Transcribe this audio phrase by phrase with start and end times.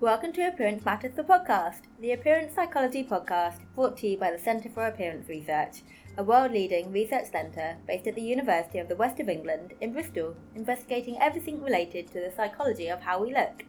[0.00, 4.38] Welcome to Appearance Matters, the podcast, the appearance psychology podcast brought to you by the
[4.38, 5.82] Centre for Appearance Research,
[6.18, 9.92] a world leading research centre based at the University of the West of England in
[9.92, 13.64] Bristol, investigating everything related to the psychology of how we look.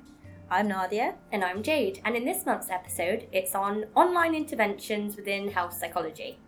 [0.49, 1.13] I'm Nadia.
[1.31, 6.39] And I'm Jade, and in this month's episode, it's on online interventions within health psychology.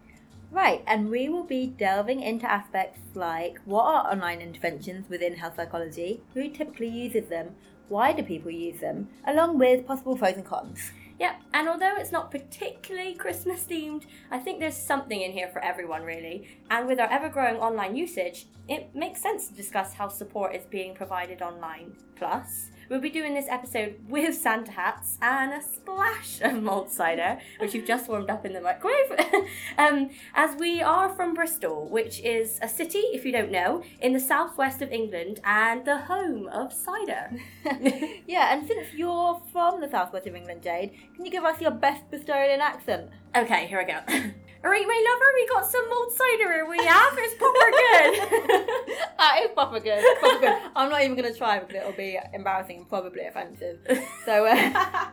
[0.49, 5.57] Right, and we will be delving into aspects like what are online interventions within health
[5.57, 7.55] psychology, who typically uses them,
[7.89, 10.91] why do people use them, along with possible pros and cons.
[11.19, 15.63] Yep, and although it's not particularly Christmas themed, I think there's something in here for
[15.63, 16.47] everyone really.
[16.69, 20.65] And with our ever growing online usage, it makes sense to discuss how support is
[20.65, 21.95] being provided online.
[22.15, 27.37] Plus, We'll be doing this episode with Santa hats and a splash of mulled cider,
[27.59, 29.11] which you've just warmed up in the microwave.
[29.77, 34.13] um, as we are from Bristol, which is a city, if you don't know, in
[34.13, 37.31] the southwest of England and the home of cider.
[38.25, 41.71] yeah, and since you're from the southwest of England, Jade, can you give us your
[41.71, 43.09] best Bristolian accent?
[43.35, 43.99] Okay, here we go.
[44.63, 46.65] Alright, my lover, we got some mulled cider here.
[46.67, 47.13] We have.
[47.17, 48.87] It's proper good.
[49.17, 50.03] that is proper good.
[50.19, 50.71] Proper good.
[50.75, 53.79] I'm not even going to try because it'll be embarrassing and probably offensive.
[54.25, 54.55] So, uh,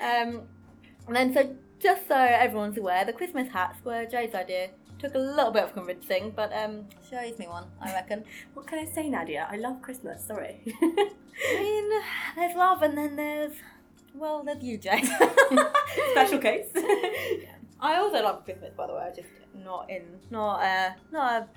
[0.00, 0.42] um,
[1.06, 4.70] and then so just so everyone's aware, the Christmas hats were Joe's idea.
[4.98, 8.24] Took a little bit of convincing, but um, she owes me one, I reckon.
[8.54, 9.46] what can I say, Nadia?
[9.50, 10.24] I love Christmas.
[10.24, 10.60] Sorry.
[10.82, 11.90] I mean,
[12.36, 13.52] there's love, and then there's
[14.14, 15.02] well, there's you, Jay.
[16.12, 16.68] Special case.
[17.80, 19.10] I also love Christmas, by the way.
[19.14, 19.28] Just
[19.64, 21.48] not in, not uh, not a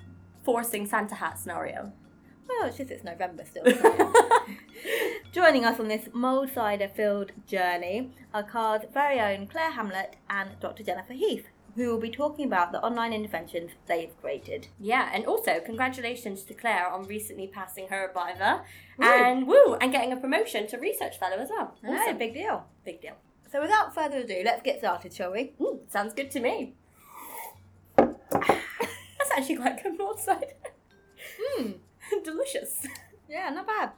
[0.44, 1.92] forcing Santa hat scenario.
[2.48, 3.64] Well, it's just it's November still.
[5.32, 10.50] Joining us on this mulled cider filled journey are CAR's very own Claire Hamlet and
[10.60, 10.82] Dr.
[10.82, 11.46] Jennifer Heath,
[11.76, 14.66] who will be talking about the online interventions they've created.
[14.80, 18.64] Yeah, and also congratulations to Claire on recently passing her viva
[18.98, 21.76] and woo, and getting a promotion to research fellow as well.
[21.86, 22.64] Also, big deal.
[22.84, 23.14] Big deal.
[23.50, 25.54] So without further ado, let's get started, shall we?
[25.60, 26.74] Ooh, sounds good to me.
[27.96, 30.54] That's actually quite good mulled cider.
[31.58, 31.74] Mmm.
[32.24, 32.86] Delicious.
[33.28, 33.90] Yeah, not bad.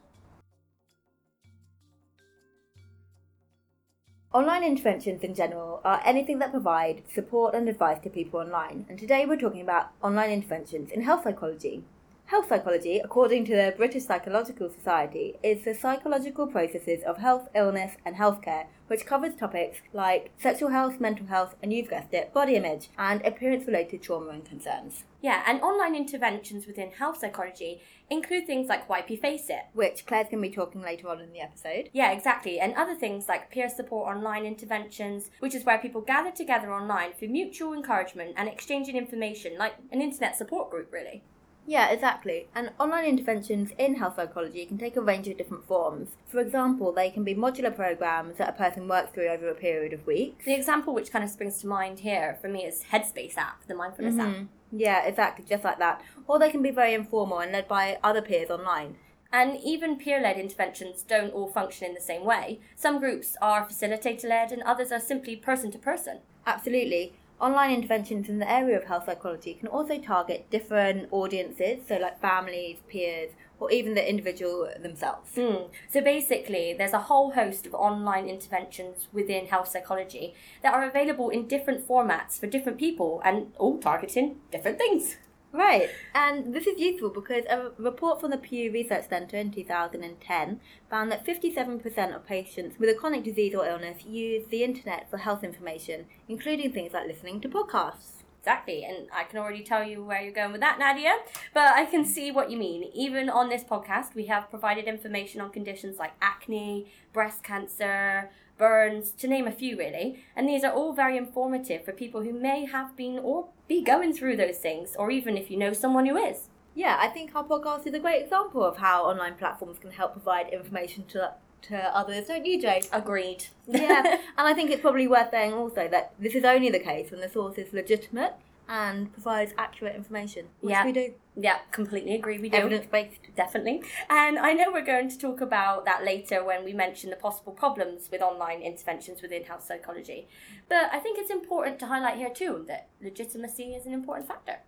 [4.32, 8.98] Online interventions in general are anything that provide support and advice to people online, and
[8.98, 11.84] today we're talking about online interventions in health psychology.
[12.32, 17.98] Health psychology, according to the British Psychological Society, is the psychological processes of health, illness,
[18.06, 22.54] and healthcare, which covers topics like sexual health, mental health, and you've guessed it, body
[22.54, 25.04] image, and appearance related trauma and concerns.
[25.20, 30.30] Yeah, and online interventions within health psychology include things like YP Face It, which Claire's
[30.30, 31.90] going to be talking later on in the episode.
[31.92, 36.30] Yeah, exactly, and other things like peer support online interventions, which is where people gather
[36.30, 41.22] together online for mutual encouragement and exchanging information, like an internet support group, really.
[41.66, 42.48] Yeah, exactly.
[42.54, 46.10] And online interventions in health psychology can take a range of different forms.
[46.26, 49.92] For example, they can be modular programs that a person works through over a period
[49.92, 50.44] of weeks.
[50.44, 53.74] The example which kind of springs to mind here for me is Headspace app, the
[53.74, 54.42] mindfulness mm-hmm.
[54.42, 54.46] app.
[54.72, 56.02] Yeah, exactly, just like that.
[56.26, 58.96] Or they can be very informal and led by other peers online.
[59.32, 62.60] And even peer led interventions don't all function in the same way.
[62.76, 66.20] Some groups are facilitator led and others are simply person to person.
[66.46, 67.14] Absolutely.
[67.42, 72.20] Online interventions in the area of health psychology can also target different audiences, so like
[72.20, 75.34] families, peers, or even the individual themselves.
[75.34, 75.68] Mm.
[75.90, 81.30] So basically, there's a whole host of online interventions within health psychology that are available
[81.30, 85.16] in different formats for different people and all targeting different things.
[85.52, 90.60] Right, and this is useful because a report from the Pew Research Centre in 2010
[90.88, 95.18] found that 57% of patients with a chronic disease or illness use the internet for
[95.18, 98.22] health information, including things like listening to podcasts.
[98.40, 101.12] Exactly, and I can already tell you where you're going with that, Nadia,
[101.52, 102.90] but I can see what you mean.
[102.94, 109.12] Even on this podcast, we have provided information on conditions like acne, breast cancer, burns,
[109.12, 110.24] to name a few really.
[110.36, 114.12] And these are all very informative for people who may have been or be going
[114.12, 116.48] through those things, or even if you know someone who is.
[116.74, 120.12] Yeah, I think our podcast is a great example of how online platforms can help
[120.12, 121.32] provide information to
[121.68, 122.88] to others, don't you, Jade?
[122.92, 123.46] Agreed.
[123.68, 124.02] yeah,
[124.36, 127.20] and I think it's probably worth saying also that this is only the case when
[127.20, 128.34] the source is legitimate
[128.68, 130.84] and provides accurate information, which yeah.
[130.84, 131.14] we do.
[131.36, 132.38] Yeah, completely agree.
[132.38, 133.82] We do evidence based, definitely.
[134.10, 137.52] And I know we're going to talk about that later when we mention the possible
[137.52, 140.28] problems with online interventions within health psychology.
[140.68, 144.58] But I think it's important to highlight here too that legitimacy is an important factor.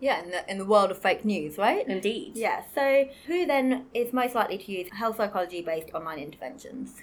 [0.00, 1.86] Yeah, in the, in the world of fake news, right?
[1.88, 2.32] Indeed.
[2.34, 7.02] Yeah, so who then is most likely to use health psychology based online interventions?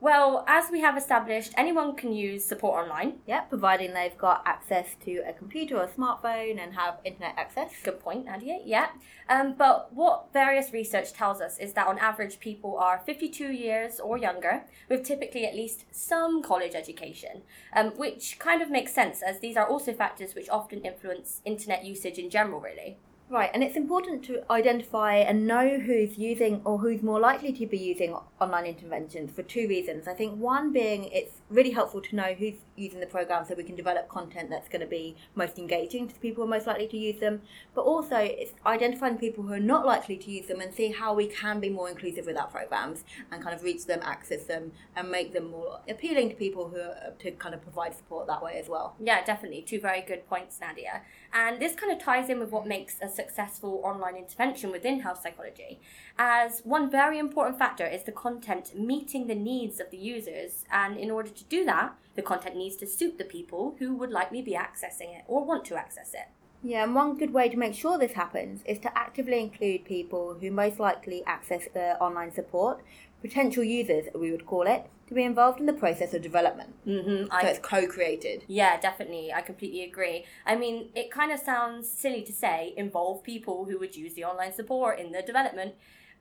[0.00, 3.14] Well, as we have established, anyone can use support online.
[3.26, 7.72] Yeah, providing they've got access to a computer or a smartphone and have internet access.
[7.82, 8.60] Good point, Nadia.
[8.64, 8.90] Yeah.
[9.28, 13.98] Um, but what various research tells us is that on average, people are 52 years
[13.98, 17.42] or younger, with typically at least some college education,
[17.74, 21.84] um, which kind of makes sense as these are also factors which often influence internet
[21.84, 22.98] usage in general, really.
[23.30, 27.66] Right, and it's important to identify and know who's using or who's more likely to
[27.66, 30.08] be using online interventions for two reasons.
[30.08, 33.64] I think one being it's really helpful to know who's using the program so we
[33.64, 36.66] can develop content that's going to be most engaging to the people who are most
[36.66, 37.42] likely to use them,
[37.74, 41.12] but also it's identifying people who are not likely to use them and see how
[41.12, 44.72] we can be more inclusive with our programs and kind of reach them, access them,
[44.96, 48.42] and make them more appealing to people who are to kind of provide support that
[48.42, 48.96] way as well.
[48.98, 49.60] Yeah, definitely.
[49.62, 51.02] Two very good points, Nadia.
[51.32, 55.20] And this kind of ties in with what makes a successful online intervention within health
[55.22, 55.80] psychology,
[56.18, 60.64] as one very important factor is the content meeting the needs of the users.
[60.70, 64.10] And in order to do that, the content needs to suit the people who would
[64.10, 66.28] likely be accessing it or want to access it.
[66.62, 70.36] Yeah, and one good way to make sure this happens is to actively include people
[70.40, 72.82] who most likely access the online support,
[73.20, 76.74] potential users, we would call it, to be involved in the process of development.
[76.86, 77.26] Mm-hmm.
[77.40, 78.44] So it's co-created.
[78.46, 79.32] Yeah, definitely.
[79.32, 80.24] I completely agree.
[80.44, 84.24] I mean, it kind of sounds silly to say involve people who would use the
[84.24, 85.74] online support in the development,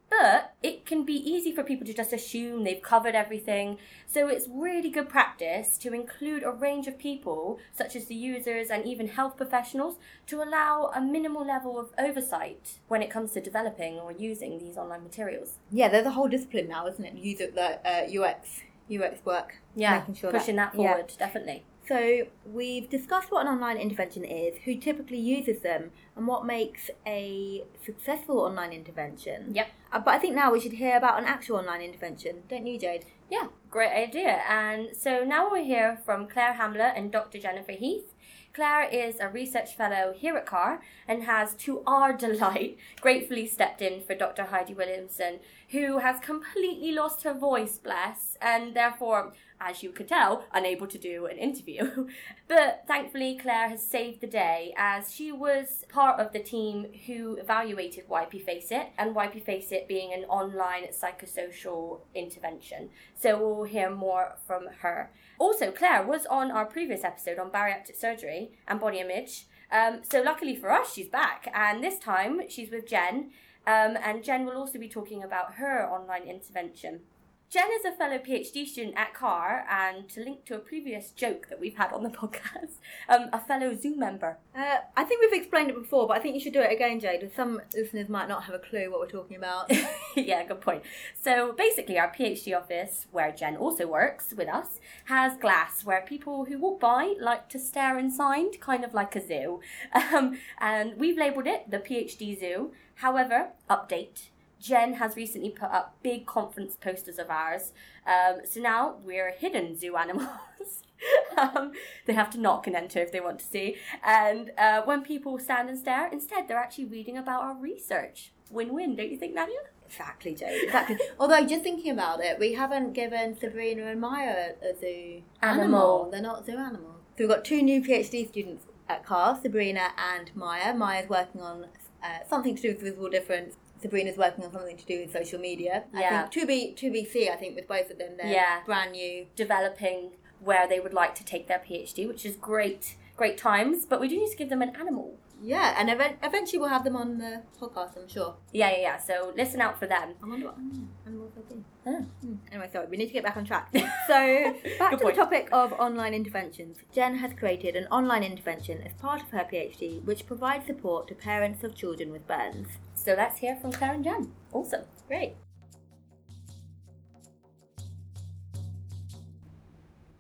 [0.09, 3.77] but it can be easy for people to just assume they've covered everything.
[4.06, 8.69] So it's really good practice to include a range of people, such as the users
[8.69, 13.42] and even health professionals, to allow a minimal level of oversight when it comes to
[13.42, 15.59] developing or using these online materials.
[15.71, 17.15] Yeah, there's a whole discipline now, isn't it?
[17.15, 19.57] User the uh, UX UX work.
[19.75, 20.94] Yeah, making sure pushing that, yeah.
[20.94, 21.63] forward, definitely.
[21.87, 26.89] So we've discussed what an online intervention is, who typically uses them, and what makes
[27.05, 29.55] a successful online intervention.
[29.55, 29.67] Yep.
[29.93, 32.77] Uh, but I think now we should hear about an actual online intervention, don't you,
[32.77, 33.05] Jade?
[33.29, 34.41] Yeah, great idea.
[34.49, 37.39] And so now we'll hear from Claire Hamlet and Dr.
[37.39, 38.13] Jennifer Heath.
[38.53, 43.81] Claire is a research fellow here at CAR and has, to our delight, gratefully stepped
[43.81, 44.45] in for Dr.
[44.45, 45.39] Heidi Williamson,
[45.69, 50.97] who has completely lost her voice, bless, and therefore, as you could tell, unable to
[50.97, 52.07] do an interview.
[52.47, 57.35] but thankfully, Claire has saved the day as she was part of the team who
[57.35, 62.89] evaluated YP Face It, and YP Face It being an online psychosocial intervention.
[63.15, 65.11] So we'll hear more from her.
[65.37, 69.47] Also, Claire was on our previous episode on bariatric surgery and body image.
[69.69, 73.31] Um, so luckily for us, she's back, and this time she's with Jen.
[73.67, 77.01] Um, and Jen will also be talking about her online intervention.
[77.49, 81.47] Jen is a fellow PhD student at CAR, and to link to a previous joke
[81.49, 84.38] that we've had on the podcast, um, a fellow Zoom member.
[84.53, 86.99] Uh, I think we've explained it before, but I think you should do it again,
[86.99, 89.71] Jade, some listeners might not have a clue what we're talking about.
[90.15, 90.83] yeah, good point.
[91.15, 96.45] So basically, our PhD office, where Jen also works with us, has glass where people
[96.45, 99.61] who walk by like to stare inside, kind of like a zoo.
[100.17, 102.71] Um, and we've labelled it the PhD Zoo.
[102.95, 104.29] However, update.
[104.59, 107.71] Jen has recently put up big conference posters of ours.
[108.06, 110.83] Um, so now we're hidden zoo animals.
[111.38, 111.71] um,
[112.06, 113.75] they have to knock and enter if they want to see.
[114.04, 118.31] And uh, when people stand and stare, instead they're actually reading about our research.
[118.50, 119.59] Win win, don't you think, Nadia?
[119.88, 120.63] exactly, Jade.
[120.63, 120.98] Exactly.
[121.19, 126.09] Although, just thinking about it, we haven't given Sabrina and Maya a, zoo Animal.
[126.12, 127.01] They're not zoo animals.
[127.18, 130.74] So we've got two new PhD students at CAR, Sabrina and Maya.
[130.74, 131.65] Maya's working on
[132.04, 133.56] uh, something to do with visible difference.
[133.81, 135.83] Sabrina's working on something to do with social media.
[135.94, 136.21] I Yeah.
[136.21, 137.30] think to be to be see.
[137.30, 138.63] I think with both of them, they're Yeah.
[138.66, 139.28] brand new.
[139.35, 143.85] Developing where they would like to take their PhD, which is great, great times.
[143.85, 145.18] But we do need to give them an animal.
[145.41, 147.97] Yeah, and event- eventually we'll have them on the podcast.
[147.97, 148.35] I'm sure.
[148.51, 148.97] Yeah, yeah, yeah.
[148.97, 150.15] So listen out for them.
[150.23, 150.57] I wonder what
[151.06, 151.63] animals they'll be.
[151.85, 152.01] Huh.
[152.21, 152.35] Hmm.
[152.51, 153.69] Anyway, sorry, we need to get back on track.
[154.07, 155.15] So, back to point.
[155.15, 156.77] the topic of online interventions.
[156.94, 161.15] Jen has created an online intervention as part of her PhD, which provides support to
[161.15, 162.67] parents of children with burns.
[162.95, 164.31] So let's hear from Claire and Jen.
[164.53, 164.83] Awesome.
[165.07, 165.35] Great.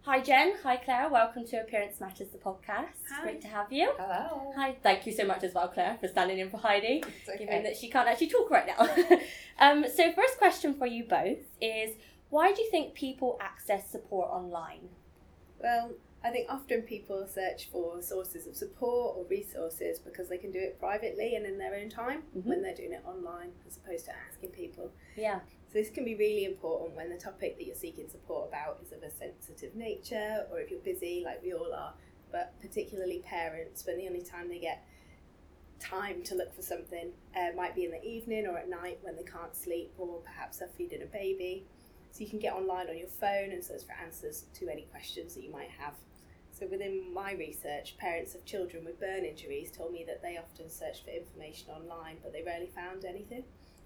[0.07, 0.53] Hi, Jen.
[0.63, 1.09] Hi, Claire.
[1.09, 2.95] Welcome to Appearance Matters, the podcast.
[3.11, 3.23] Hi.
[3.23, 3.91] Great to have you.
[3.99, 4.53] Hello.
[4.55, 4.73] Hi.
[4.81, 7.39] Thank you so much as well, Claire, for standing in for Heidi, okay.
[7.39, 8.87] given that she can't actually talk right now.
[9.59, 11.97] um, so, first question for you both is
[12.29, 14.87] why do you think people access support online?
[15.61, 15.91] Well,
[16.23, 20.59] I think often people search for sources of support or resources because they can do
[20.59, 22.45] it privately and in their own time Mhm.
[22.45, 24.89] when they're doing it online as opposed to asking people.
[25.17, 25.41] Yeah.
[25.67, 28.93] So this can be really important when the topic that you're seeking support about is
[28.93, 31.93] of a sensitive nature or if you're busy like we all are,
[32.31, 34.85] but particularly parents when the only time they get
[35.79, 39.15] time to look for something uh, might be in the evening or at night when
[39.15, 41.65] they can't sleep or perhaps they're feeding a baby.
[42.11, 45.35] So you can get online on your phone and search for answers to any questions
[45.35, 45.93] that you might have.
[46.51, 50.69] So within my research, parents of children with burn injuries told me that they often
[50.69, 53.43] searched for information online, but they rarely found anything.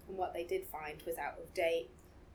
[0.08, 1.90] And what they did find was out of date,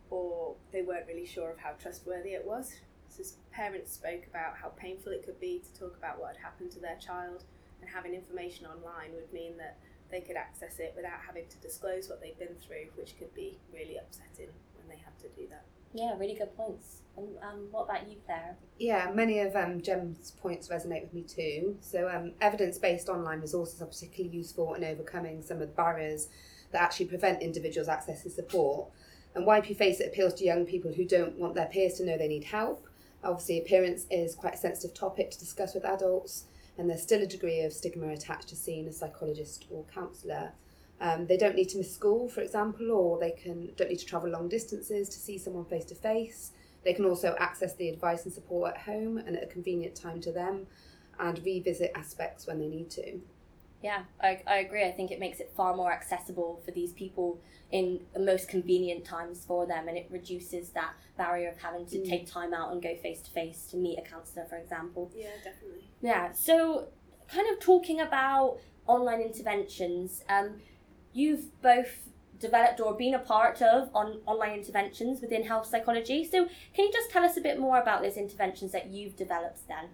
[0.09, 2.73] or they weren't really sure of how trustworthy it was.
[3.09, 6.71] So parents spoke about how painful it could be to talk about what had happened
[6.71, 7.43] to their child,
[7.81, 9.77] and having information online would mean that
[10.09, 13.57] they could access it without having to disclose what they'd been through, which could be
[13.73, 15.65] really upsetting when they had to do that.
[15.93, 17.01] Yeah, really good points.
[17.17, 18.55] And um, what about you, Claire?
[18.77, 21.77] Yeah, many of um, Jen's points resonate with me too.
[21.81, 26.27] So, um, evidence based online resources are particularly useful in overcoming some of the barriers
[26.71, 28.89] that actually prevent individuals accessing support.
[29.33, 32.17] And YP Face It appeals to young people who don't want their peers to know
[32.17, 32.87] they need help.
[33.23, 36.45] Obviously, appearance is quite a sensitive topic to discuss with adults,
[36.77, 40.53] and there's still a degree of stigma attached to seeing a psychologist or counsellor.
[40.99, 44.05] Um, they don't need to miss school, for example, or they can don't need to
[44.05, 46.51] travel long distances to see someone face to face.
[46.83, 50.21] They can also access the advice and support at home and at a convenient time
[50.21, 50.67] to them,
[51.19, 53.19] and revisit aspects when they need to.
[53.83, 54.83] Yeah, I, I agree.
[54.85, 57.39] I think it makes it far more accessible for these people
[57.71, 61.97] in the most convenient times for them, and it reduces that barrier of having to
[61.97, 62.09] mm.
[62.09, 65.11] take time out and go face to face to meet a counsellor, for example.
[65.15, 65.83] Yeah, definitely.
[66.01, 66.87] Yeah, so
[67.27, 70.23] kind of talking about online interventions.
[70.27, 70.61] Um,
[71.13, 72.07] you've both
[72.39, 76.23] developed or been a part of on online interventions within health psychology.
[76.23, 79.67] So, can you just tell us a bit more about those interventions that you've developed
[79.67, 79.89] then?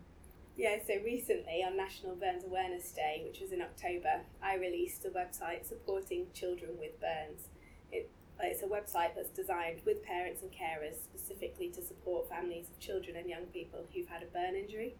[0.56, 5.10] Yeah, so recently on National Burns Awareness Day, which was in October, I released a
[5.10, 7.48] website supporting children with burns.
[7.92, 12.80] It, it's a website that's designed with parents and carers specifically to support families of
[12.80, 14.96] children and young people who've had a burn injury.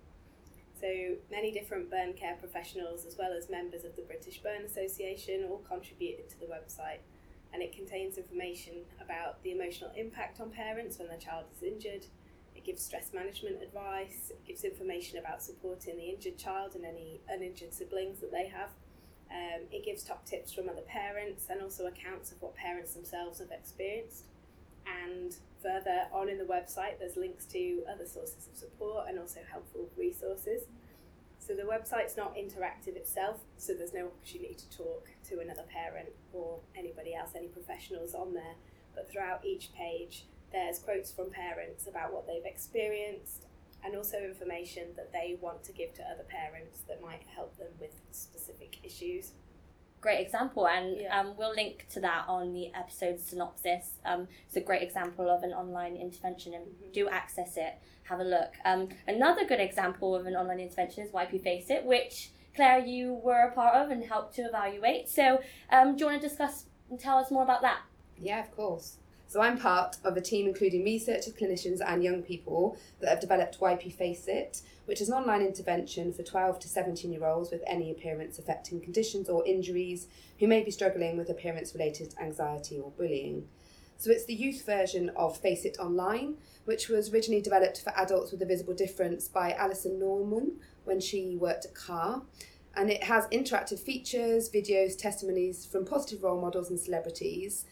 [0.80, 5.46] So many different burn care professionals, as well as members of the British Burn Association,
[5.50, 7.00] all contributed to the website.
[7.54, 12.06] And it contains information about the emotional impact on parents when their child is injured.
[12.56, 14.32] It gives stress management advice.
[14.32, 18.70] It gives information about supporting the injured child and any uninjured siblings that they have.
[19.32, 23.40] Um, it gives top tips from other parents and also accounts of what parents themselves
[23.40, 24.26] have experienced.
[24.86, 29.40] And further on in the website, there's links to other sources of support and also
[29.50, 30.64] helpful resources.
[31.40, 36.10] So the website's not interactive itself, so there's no opportunity to talk to another parent
[36.32, 38.56] or anybody else, any professionals on there.
[38.94, 43.46] But throughout each page, there's quotes from parents about what they've experienced
[43.84, 47.72] and also information that they want to give to other parents that might help them
[47.80, 49.32] with specific issues
[50.04, 51.20] great example, and yeah.
[51.20, 53.94] um, we'll link to that on the episode synopsis.
[54.06, 56.92] Um, it's a great example of an online intervention, and mm-hmm.
[56.92, 57.80] do access it.
[58.04, 58.52] Have a look.
[58.66, 63.14] Um, another good example of an online intervention is YP Face It, which Claire, you
[63.14, 65.10] were a part of and helped to evaluate.
[65.10, 65.42] So,
[65.72, 67.80] um, do you want to discuss and tell us more about that?
[68.18, 68.98] Yeah, of course.
[69.34, 73.60] So I'm part of a team including researchers, clinicians, and young people that have developed
[73.60, 77.64] YP Face It, which is an online intervention for 12 to 17 year olds with
[77.66, 82.92] any appearance affecting conditions or injuries who may be struggling with appearance related anxiety or
[82.92, 83.48] bullying.
[83.98, 86.36] So it's the youth version of Face It Online,
[86.66, 91.38] which was originally developed for adults with a visible difference by Alison Norman when she
[91.38, 92.22] worked at CAR.
[92.76, 97.66] And it has interactive features, videos, testimonies from positive role models and celebrities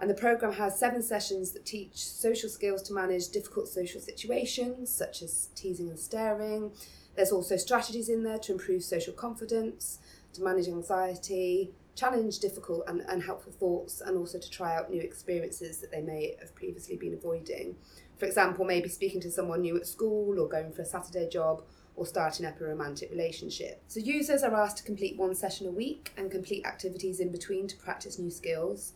[0.00, 4.90] and the programme has seven sessions that teach social skills to manage difficult social situations,
[4.90, 6.72] such as teasing and staring.
[7.14, 10.00] There's also strategies in there to improve social confidence,
[10.32, 15.78] to manage anxiety, challenge difficult and unhelpful thoughts, and also to try out new experiences
[15.78, 17.76] that they may have previously been avoiding.
[18.18, 21.62] For example, maybe speaking to someone new at school, or going for a Saturday job,
[21.96, 23.80] or starting up a romantic relationship.
[23.86, 27.68] So, users are asked to complete one session a week and complete activities in between
[27.68, 28.94] to practice new skills.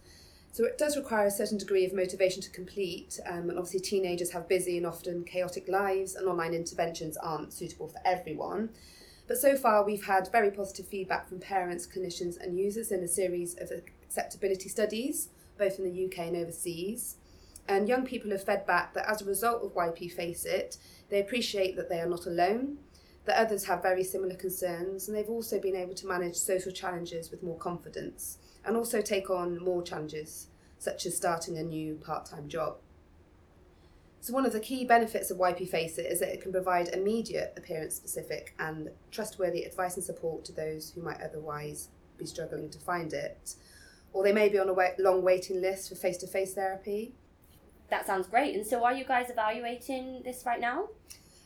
[0.50, 4.32] So it does require a certain degree of motivation to complete, um, and obviously teenagers
[4.32, 8.70] have busy and often chaotic lives, and online interventions aren't suitable for everyone.
[9.28, 13.08] But so far, we've had very positive feedback from parents, clinicians, and users in a
[13.08, 15.28] series of acceptability studies,
[15.58, 17.16] both in the UK and overseas.
[17.68, 20.78] And young people have fed back that as a result of YP Face It,
[21.10, 22.78] they appreciate that they are not alone,
[23.24, 27.30] that others have very similar concerns, and they've also been able to manage social challenges
[27.30, 30.48] with more confidence and also take on more challenges,
[30.78, 32.76] such as starting a new part time job.
[34.20, 36.88] So, one of the key benefits of YP Face It is that it can provide
[36.88, 42.68] immediate appearance specific and trustworthy advice and support to those who might otherwise be struggling
[42.70, 43.54] to find it,
[44.12, 47.14] or they may be on a long waiting list for face to face therapy.
[47.90, 48.54] That sounds great.
[48.54, 50.88] And so, are you guys evaluating this right now?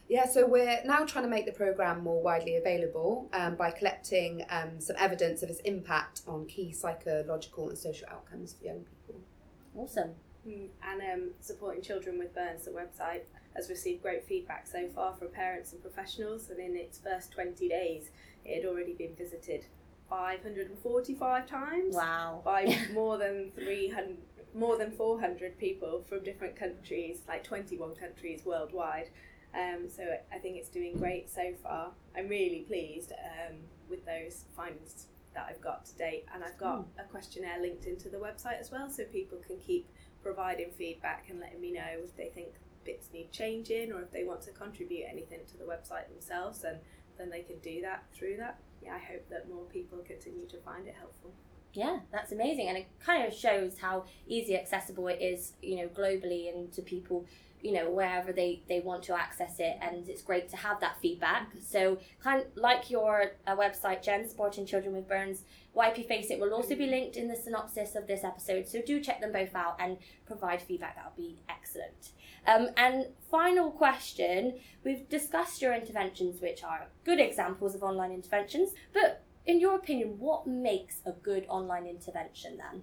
[0.08, 4.44] Yeah, so we're now trying to make the programme more widely available um, by collecting
[4.50, 9.20] um, some evidence of its impact on key psychological and social outcomes for young people.
[9.74, 10.10] Awesome.
[10.46, 13.22] Mm, And um, supporting children with burns, the website
[13.56, 16.50] has received great feedback so far from parents and professionals.
[16.50, 18.10] And in its first 20 days,
[18.44, 19.64] it had already been visited
[20.10, 22.42] 545 times Wow.
[22.44, 24.16] by more than 300,
[24.54, 29.08] more than 400 people from different countries, like 21 countries worldwide.
[29.54, 31.90] Um, so I think it's doing great so far.
[32.16, 33.56] I'm really pleased um,
[33.88, 38.08] with those findings that I've got to date, and I've got a questionnaire linked into
[38.08, 39.88] the website as well, so people can keep
[40.22, 42.48] providing feedback and letting me know if they think
[42.84, 46.78] bits need changing or if they want to contribute anything to the website themselves, and
[47.16, 48.58] then they can do that through that.
[48.82, 51.32] Yeah, I hope that more people continue to find it helpful.
[51.72, 55.88] Yeah, that's amazing, and it kind of shows how easy accessible it is, you know,
[55.88, 57.24] globally and to people,
[57.62, 59.78] you know, wherever they they want to access it.
[59.80, 61.52] And it's great to have that feedback.
[61.64, 65.42] So, kind of like your uh, website, Jen, supporting children with burns,
[65.76, 68.68] YP Face It will also be linked in the synopsis of this episode.
[68.68, 70.96] So do check them both out and provide feedback.
[70.96, 72.10] That would be excellent.
[72.46, 78.70] Um, and final question: We've discussed your interventions, which are good examples of online interventions,
[78.92, 82.82] but in your opinion, what makes a good online intervention then?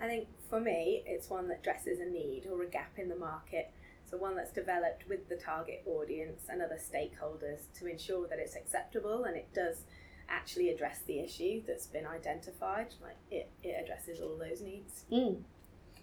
[0.00, 3.16] I think for me, it's one that addresses a need or a gap in the
[3.16, 3.70] market.
[4.14, 8.54] So, one that's developed with the target audience and other stakeholders to ensure that it's
[8.54, 9.84] acceptable and it does
[10.28, 12.94] actually address the issue that's been identified.
[13.02, 15.04] Like it, it addresses all those needs.
[15.10, 15.42] Mm.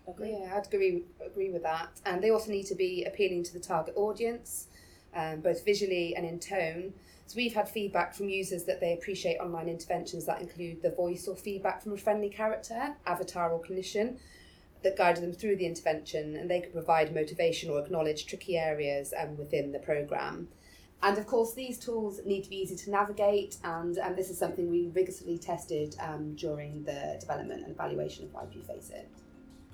[0.07, 0.31] Agree.
[0.31, 2.01] Yeah, I'd agree agree with that.
[2.05, 4.67] And they also need to be appealing to the target audience,
[5.15, 6.93] um, both visually and in tone.
[7.27, 11.29] So we've had feedback from users that they appreciate online interventions that include the voice
[11.29, 14.17] or feedback from a friendly character, avatar or clinician,
[14.83, 19.13] that guided them through the intervention, and they could provide motivation or acknowledge tricky areas
[19.19, 20.47] um, within the program.
[21.03, 24.37] And of course, these tools need to be easy to navigate, and, and this is
[24.37, 29.09] something we rigorously tested um, during the development and evaluation of YP Face It.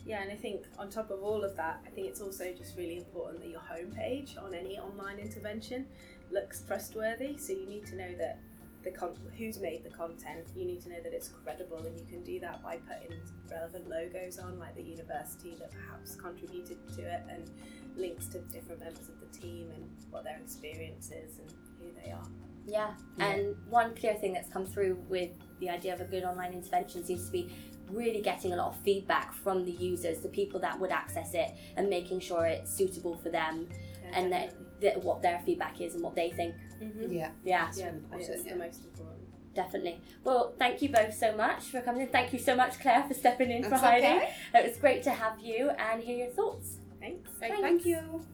[0.06, 2.78] Yeah, and I think on top of all of that, I think it's also just
[2.78, 5.86] really important that your homepage on any online intervention
[6.32, 7.38] looks trustworthy.
[7.38, 8.40] So you need to know that
[8.84, 10.48] the con- who's made the content.
[10.56, 13.18] You need to know that it's credible, and you can do that by putting
[13.50, 17.50] relevant logos on, like the university that perhaps contributed to it, and
[17.96, 22.12] links to different members of the team and what their experience is and who they
[22.12, 22.28] are.
[22.66, 22.92] Yeah.
[23.18, 23.26] Yeah.
[23.26, 27.04] and one clear thing that's come through with the idea of a good online intervention
[27.06, 27.50] seems to be
[27.90, 31.52] really getting a lot of feedback from the users, the people that would access it,
[31.78, 35.94] and making sure it's suitable for them Yeah, and that, that what their feedback is
[35.96, 36.56] and what they think.
[36.80, 37.30] hmm Yeah.
[37.44, 38.54] Yeah, yeah, important, it's yeah.
[38.54, 39.54] the most important.
[39.54, 40.00] definitely.
[40.24, 42.08] Well, thank you both so much for coming in.
[42.10, 44.06] Thank you so much, Claire, for stepping in for That's Heidi.
[44.06, 44.34] okay.
[44.54, 46.78] It was great to have you and hear your thoughts.
[47.00, 47.30] Thanks.
[47.40, 47.60] Thanks.
[47.60, 48.26] Thank you.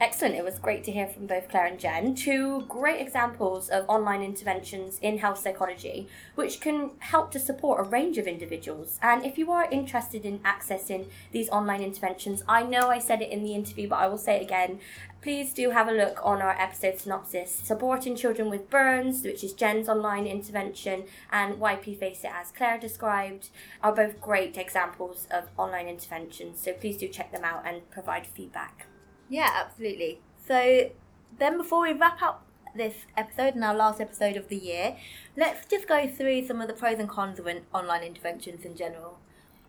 [0.00, 0.34] Excellent.
[0.34, 2.16] It was great to hear from both Claire and Jen.
[2.16, 7.88] Two great examples of online interventions in health psychology, which can help to support a
[7.88, 8.98] range of individuals.
[9.00, 13.30] And if you are interested in accessing these online interventions, I know I said it
[13.30, 14.80] in the interview, but I will say it again.
[15.22, 17.52] Please do have a look on our episode synopsis.
[17.52, 22.78] Supporting Children with Burns, which is Jen's online intervention, and YP Face It, as Claire
[22.78, 26.60] described, are both great examples of online interventions.
[26.60, 28.88] So please do check them out and provide feedback.
[29.28, 30.20] Yeah, absolutely.
[30.46, 30.90] So
[31.38, 34.96] then before we wrap up this episode and our last episode of the year,
[35.36, 39.18] let's just go through some of the pros and cons of online interventions in general.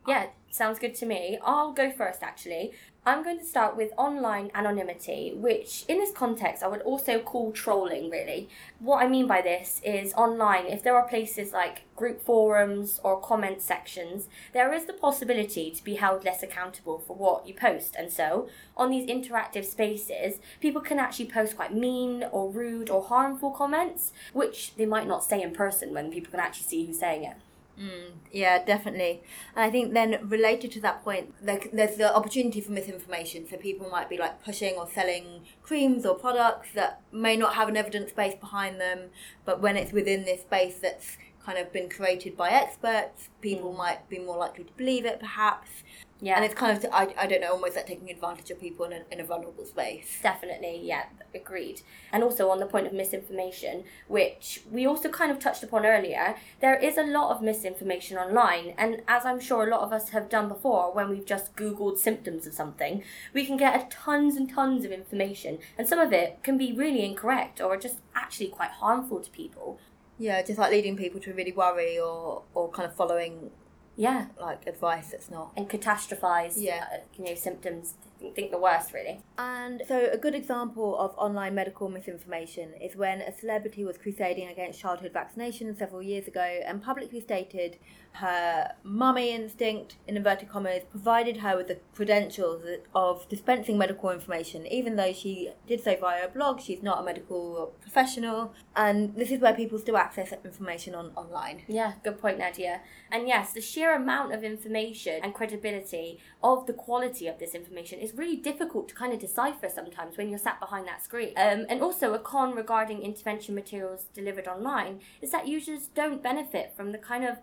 [0.08, 1.40] Yeah, sounds good to me.
[1.44, 2.74] I'll go first actually.
[3.08, 7.52] I'm going to start with online anonymity, which in this context I would also call
[7.52, 8.50] trolling, really.
[8.80, 13.22] What I mean by this is online, if there are places like group forums or
[13.22, 17.96] comment sections, there is the possibility to be held less accountable for what you post.
[17.96, 23.04] And so, on these interactive spaces, people can actually post quite mean or rude or
[23.04, 26.98] harmful comments, which they might not say in person when people can actually see who's
[26.98, 27.36] saying it.
[27.80, 29.22] Mm, yeah, definitely.
[29.56, 33.46] And I think then related to that point, there, there's the opportunity for misinformation.
[33.50, 37.68] So people might be like pushing or selling creams or products that may not have
[37.68, 39.10] an evidence base behind them,
[39.44, 44.08] but when it's within this space that's kind of been created by experts, people might
[44.10, 45.84] be more likely to believe it, perhaps.
[46.26, 46.38] Yeah.
[46.38, 48.94] And it's kind of, I, I don't know, almost like taking advantage of people in
[48.94, 50.18] a, in a vulnerable space.
[50.24, 51.04] Definitely, yeah,
[51.36, 51.82] agreed.
[52.12, 56.36] And also on the point of misinformation, which we also kind of touched upon earlier,
[56.62, 58.74] there is a lot of misinformation online.
[58.76, 62.00] And as I'm sure a lot of us have done before, when we've just Googled
[62.00, 65.60] symptoms of something, we can get a tons and tons of information.
[65.78, 69.78] And some of it can be really incorrect or just actually quite harmful to people.
[70.18, 73.52] Yeah, just like leading people to really worry or, or kind of following
[73.96, 74.28] Yeah.
[74.40, 75.52] like advice that's not.
[75.56, 76.88] And catastrophize, Yeah.
[76.94, 77.94] uh, you know, symptoms,
[78.34, 79.22] think the worst, really.
[79.38, 84.48] And so, a good example of online medical misinformation is when a celebrity was crusading
[84.48, 87.78] against childhood vaccination several years ago and publicly stated
[88.16, 94.66] her mummy instinct, in inverted commas, provided her with the credentials of dispensing medical information,
[94.68, 96.62] even though she did so via a blog.
[96.62, 101.64] She's not a medical professional, and this is where people still access information on online.
[101.68, 102.82] Yeah, good point, Nadia.
[103.12, 108.00] And yes, the sheer amount of information and credibility of the quality of this information
[108.00, 111.34] is really difficult to kind of decipher sometimes when you're sat behind that screen.
[111.38, 116.74] Um, and also, a con regarding intervention materials delivered online is that users don't benefit
[116.76, 117.38] from the kind of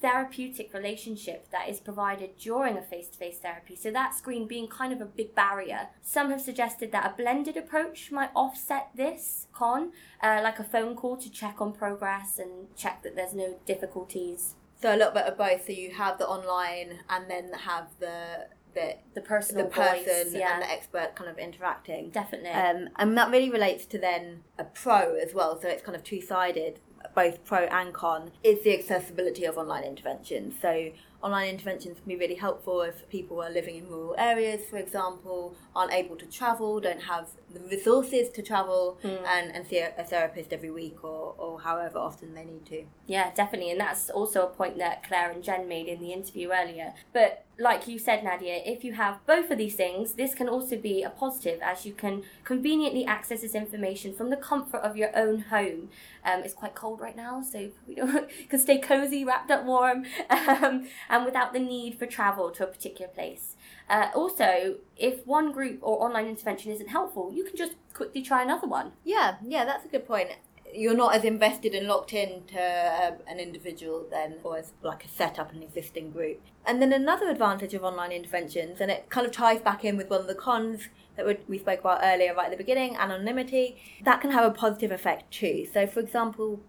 [0.00, 3.74] therapeutic relationship that is provided during a face to face therapy.
[3.76, 5.88] So, that screen being kind of a big barrier.
[6.02, 10.96] Some have suggested that a blended approach might offset this con, uh, like a phone
[10.96, 14.54] call to check on progress and check that there's no difficulties.
[14.82, 15.66] So, a little bit of both.
[15.66, 20.34] So, you have the online and then have the the the personal the person voice,
[20.34, 20.54] yeah.
[20.54, 22.10] and the expert kind of interacting.
[22.10, 22.50] Definitely.
[22.50, 25.60] Um, and that really relates to then a pro as well.
[25.60, 26.78] So it's kind of two sided
[27.14, 30.54] both pro and con, is the accessibility of online interventions.
[30.60, 30.90] So
[31.22, 35.54] online interventions can be really helpful if people are living in rural areas, for example,
[35.74, 39.22] aren't able to travel, don't have the resources to travel Mm.
[39.26, 42.84] and, and see a, a therapist every week or, or however often they need to.
[43.06, 43.70] Yeah, definitely.
[43.70, 46.92] And that's also a point that Claire and Jen made in the interview earlier.
[47.12, 50.76] But like you said, Nadia, if you have both of these things, this can also
[50.76, 55.16] be a positive as you can conveniently access this information from the comfort of your
[55.16, 55.88] own home.
[56.24, 60.86] Um, it's quite cold right now, so you can stay cozy, wrapped up warm, um,
[61.08, 63.56] and without the need for travel to a particular place.
[63.88, 68.42] Uh, also, if one group or online intervention isn't helpful, you can just quickly try
[68.42, 68.92] another one.
[69.04, 70.30] Yeah, yeah, that's a good point.
[70.74, 75.08] You're not as invested and locked into um, an individual then, or as like a
[75.08, 76.40] set up an existing group.
[76.66, 80.10] And then another advantage of online interventions, and it kind of ties back in with
[80.10, 83.76] one of the cons that we spoke about earlier, right at the beginning, anonymity.
[84.04, 85.66] That can have a positive effect too.
[85.72, 86.60] So, for example,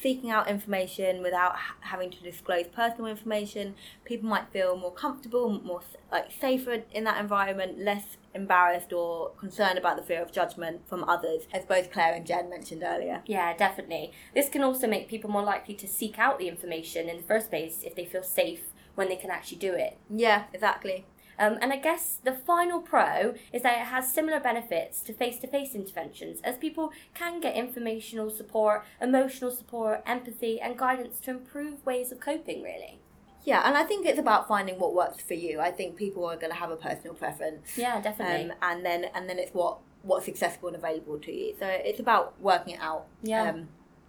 [0.00, 3.74] seeking out information without ha- having to disclose personal information,
[4.04, 9.78] people might feel more comfortable, more like safer in that environment, less embarrassed or concerned
[9.78, 13.22] about the fear of judgment from others, as both Claire and Jen mentioned earlier.
[13.26, 14.12] Yeah, definitely.
[14.34, 17.50] This can also make people more likely to seek out the information in the first
[17.50, 19.98] place if they feel safe when they can actually do it.
[20.10, 21.06] Yeah, exactly.
[21.38, 25.38] Um, and I guess the final pro is that it has similar benefits to face
[25.40, 31.30] to face interventions, as people can get informational support, emotional support, empathy, and guidance to
[31.30, 32.98] improve ways of coping, really.
[33.44, 35.58] Yeah, and I think it's about finding what works for you.
[35.58, 38.50] I think people are going to have a personal preference, Yeah, definitely.
[38.50, 41.54] um, and then and then it's what what's accessible and available to you.
[41.58, 43.06] So it's about working it out.
[43.22, 43.50] Yeah.
[43.50, 43.68] Um,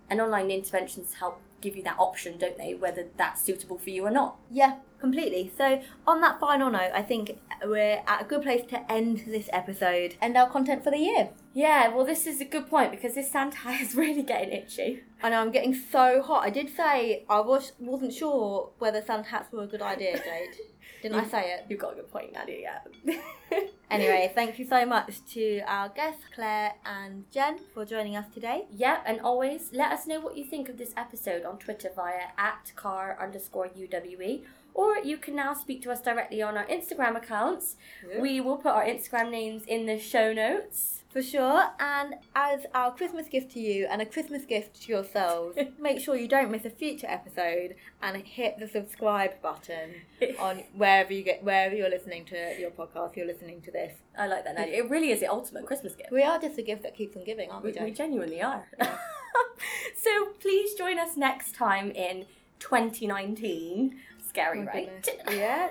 [0.09, 4.05] and online interventions help give you that option, don't they, whether that's suitable for you
[4.05, 4.37] or not.
[4.51, 5.51] Yeah, completely.
[5.57, 9.49] So, on that final note, I think we're at a good place to end this
[9.53, 11.29] episode and our content for the year.
[11.53, 15.03] Yeah, well, this is a good point because this Santa is really getting itchy.
[15.21, 16.43] I know I'm getting so hot.
[16.45, 20.57] I did say I was wasn't sure whether sun hats were a good idea, Jade.
[21.03, 21.65] Didn't I say it?
[21.69, 23.17] You've got a good point, Nadia, yeah.
[23.91, 28.65] Anyway, thank you so much to our guests Claire and Jen for joining us today.
[28.71, 32.29] Yeah, and always let us know what you think of this episode on Twitter via
[32.39, 34.41] at car underscore UWE.
[34.73, 37.75] Or you can now speak to us directly on our Instagram accounts.
[38.19, 41.02] We will put our Instagram names in the show notes.
[41.13, 45.55] For sure, and as our Christmas gift to you and a Christmas gift to yourselves,
[45.79, 49.93] make sure you don't miss a future episode and hit the subscribe button
[50.39, 53.15] on wherever you get wherever you're listening to your podcast.
[53.15, 53.93] You're listening to this.
[54.17, 54.83] I like that, Nadia.
[54.83, 56.11] It really is the ultimate Christmas gift.
[56.11, 57.73] We are just a gift that keeps on giving, aren't we?
[57.73, 58.65] We, we genuinely are.
[58.81, 62.25] so please join us next time in
[62.57, 63.99] 2019.
[64.33, 65.09] Scary, Oh right?
[65.31, 65.69] Yeah.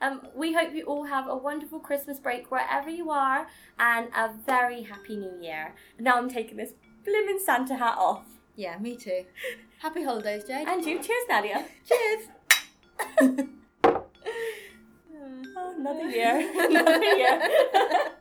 [0.00, 4.30] um, we hope you all have a wonderful Christmas break wherever you are and a
[4.46, 5.74] very happy new year.
[5.98, 8.24] Now I'm taking this blimmin' Santa hat off.
[8.54, 9.24] Yeah, me too.
[9.80, 10.68] Happy holidays, Jade.
[10.68, 11.64] And you, cheers, Nadia.
[11.84, 12.28] cheers.
[15.54, 16.50] Oh, another year.
[16.56, 18.12] another year.